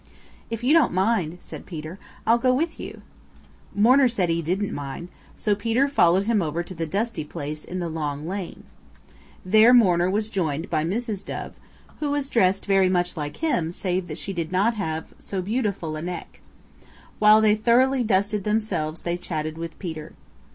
"If 0.49 0.63
you 0.63 0.73
don't 0.73 0.93
mind," 0.93 1.37
said 1.41 1.67
Peter, 1.67 1.99
"I'll 2.25 2.39
go 2.39 2.51
with 2.55 2.79
you." 2.79 3.03
Mourner 3.75 4.07
said 4.07 4.29
he 4.29 4.41
didn't 4.41 4.73
mind, 4.73 5.09
so 5.35 5.53
Peter 5.53 5.87
followed 5.87 6.23
him 6.23 6.41
over 6.41 6.63
to 6.63 6.73
the 6.73 6.87
dusty 6.87 7.23
place 7.23 7.63
in 7.63 7.77
the 7.77 7.87
long 7.87 8.27
lane. 8.27 8.63
There 9.45 9.75
Mourner 9.75 10.09
was 10.09 10.29
joined 10.29 10.71
by 10.71 10.83
Mrs. 10.83 11.23
Dove, 11.23 11.53
who 11.99 12.09
was 12.09 12.31
dressed 12.31 12.65
very 12.65 12.89
much 12.89 13.15
like 13.15 13.37
him 13.45 13.71
save 13.71 14.07
that 14.07 14.17
she 14.17 14.33
did 14.33 14.51
not 14.51 14.73
have 14.73 15.13
so 15.19 15.39
beautiful 15.39 15.95
a 15.95 16.01
neck. 16.01 16.41
While 17.19 17.39
they 17.39 17.53
thoroughly 17.53 18.03
dusted 18.03 18.43
themselves 18.43 19.01
they 19.01 19.17
chatted 19.17 19.55
with 19.55 19.77
Peter. 19.77 20.13